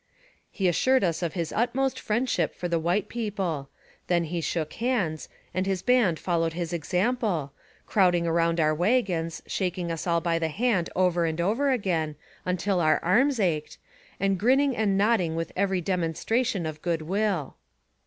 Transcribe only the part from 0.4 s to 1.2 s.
He assured